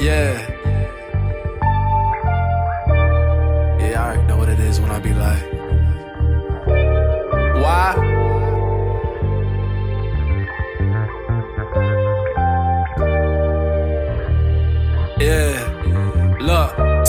[0.00, 0.32] Yeah.
[3.78, 5.42] Yeah, I already know what it is when I be like.
[7.60, 7.96] Why?
[15.20, 15.69] Yeah.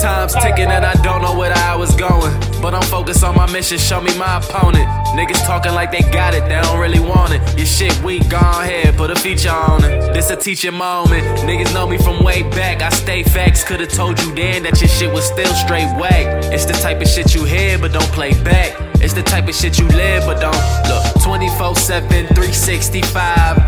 [0.02, 2.34] Time's ticking and I don't know where I was going.
[2.60, 4.88] But I'm focused on my mission, show me my opponent.
[5.14, 7.40] Niggas talking like they got it, they don't really want it.
[7.56, 10.12] Your shit weak, go ahead, put a feature on it.
[10.12, 11.22] This a teaching moment.
[11.46, 12.82] Niggas know me from way back.
[12.82, 16.26] I stay facts, could've told you then that your shit was still straight whack.
[16.52, 18.76] It's the type of shit you hear, but don't play back.
[19.02, 20.54] It's the type of shit you live, but don't
[20.88, 23.14] look 24 7, 365.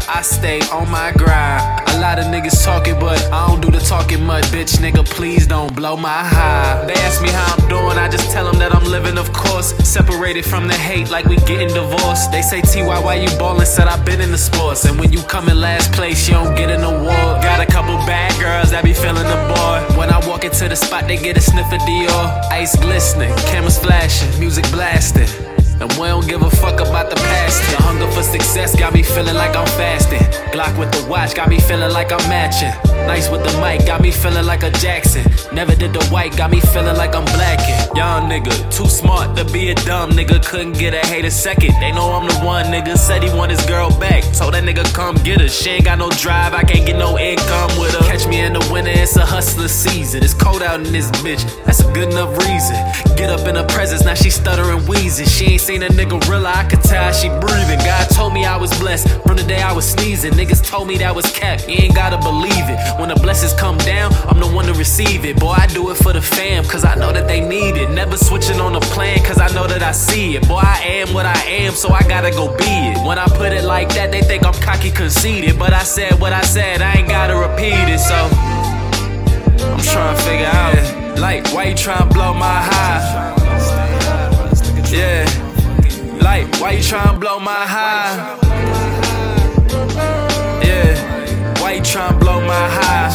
[0.08, 1.88] I stay on my grind.
[1.90, 4.44] A lot of niggas talking, but I don't do the talking much.
[4.52, 6.84] Bitch, nigga, please don't blow my high.
[6.86, 9.68] They ask me how I'm doing, I just tell them that I'm living, of course.
[9.96, 12.30] Separated from the hate like we getting divorced.
[12.30, 13.64] They say, TY, why you ballin'?
[13.64, 14.84] Said I've been in the sports.
[14.84, 17.32] And when you come in last place, you don't get an award.
[17.48, 19.98] Got a couple bad girls that be feeling the boy.
[19.98, 22.26] When I walk into the spot, they get a sniff of Dior.
[22.60, 25.30] Ice glistening, cameras flashing, music blasting.
[25.80, 27.58] And we don't give a fuck about the past.
[27.72, 29.63] The hunger for success got me feeling like I'm.
[30.64, 32.72] Glock with the watch got me feeling like I'm matching.
[33.06, 35.24] Nice with the mic got me feeling like a Jackson.
[35.52, 37.73] Never did the white got me feeling like I'm blacking.
[37.94, 40.44] Young nigga, too smart to be a dumb nigga.
[40.44, 41.74] Couldn't get a hate a second.
[41.80, 42.96] They know I'm the one nigga.
[42.98, 44.24] Said he want his girl back.
[44.34, 45.48] Told that nigga come get her.
[45.48, 46.54] She ain't got no drive.
[46.54, 48.04] I can't get no income with her.
[48.04, 50.22] Catch me in the winter, it's a hustler season.
[50.24, 51.42] It's cold out in this bitch.
[51.64, 52.76] That's a good enough reason.
[53.16, 55.26] Get up in her presence, now she stuttering wheezing.
[55.26, 57.78] She ain't seen a nigga real, I could tell she breathing.
[57.78, 60.32] God told me I was blessed from the day I was sneezing.
[60.32, 62.78] Niggas told me that was cap, you ain't gotta believe it.
[62.98, 65.38] When the blessings come down, I'm the one to receive it.
[65.38, 67.83] Boy, I do it for the fam, cause I know that they need it.
[67.92, 70.46] Never switching on a plan, cause I know that I see it.
[70.48, 73.06] Boy, I am what I am, so I gotta go be it.
[73.06, 75.58] When I put it like that, they think I'm cocky conceited.
[75.58, 78.14] But I said what I said, I ain't gotta repeat it, so
[79.72, 81.18] I'm trying to figure out.
[81.18, 83.34] Like, why you trying to blow my high?
[84.90, 85.44] Yeah.
[86.24, 88.16] Like, why you tryna blow my high?
[90.64, 93.10] Yeah, why you tryna blow my high?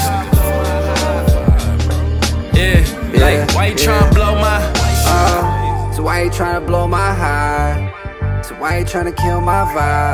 [2.54, 4.29] Yeah, like, why you tryna blow my Uh,
[6.00, 7.92] so why you tryna blow my high?
[8.42, 10.06] So why you tryna kill my vibe?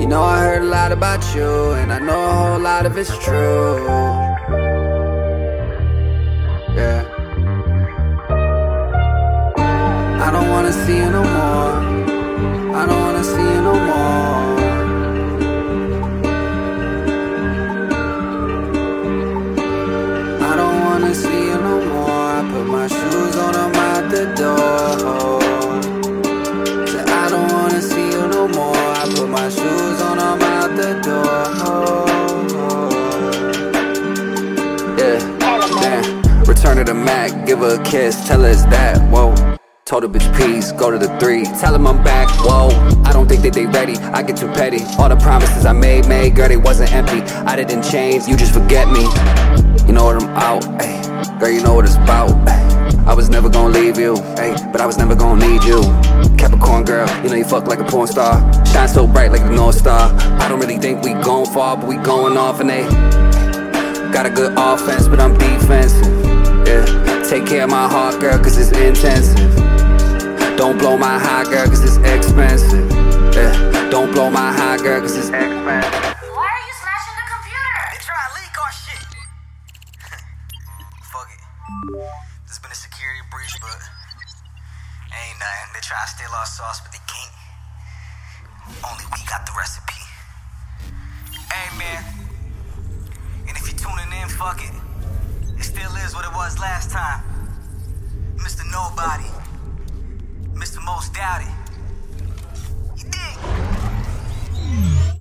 [0.00, 2.98] You know I heard a lot about you, and I know a whole lot of
[2.98, 3.86] it's true.
[6.74, 7.04] Yeah.
[10.26, 11.72] I don't wanna see you no more.
[12.80, 13.83] I don't wanna see you no more.
[36.84, 38.98] To the Mac, give her a kiss, tell her it's that.
[39.10, 39.34] Whoa.
[39.84, 41.44] Told her bitch peace, go to the three.
[41.60, 42.68] Tell him I'm back, whoa.
[43.04, 44.82] I don't think that they ready, I get too petty.
[44.98, 47.20] All the promises I made, made, girl, they wasn't empty.
[47.44, 49.02] I didn't change, you just forget me.
[49.86, 51.40] You know what I'm out.
[51.40, 52.32] Girl, you know what it's about.
[53.06, 55.82] I was never gonna leave you, ayy, but I was never gonna need you.
[56.36, 58.40] Capricorn girl, you know you fuck like a porn star.
[58.66, 60.10] Shine so bright like the North Star.
[60.40, 62.82] I don't really think we going far, but we going off and they
[64.12, 65.63] got a good offense, but I'm defensive.
[68.44, 69.56] Cause it's intensive.
[70.56, 72.84] Don't blow my high, girl, cause it's expensive.
[73.32, 76.20] Yeah, don't blow my high, girl, cause it's expensive.
[76.28, 77.72] Why are you smashing the computer?
[77.88, 79.00] They try to leak our shit.
[81.08, 81.40] Fuck it.
[82.44, 83.80] There's been a security breach, but
[85.08, 85.72] ain't nothing.
[85.72, 87.32] They try to steal our sauce, but they can't.
[88.84, 90.04] Only we got the recipe.
[91.48, 92.28] Hey, man.
[93.48, 94.73] And if you're tuning in, fuck it.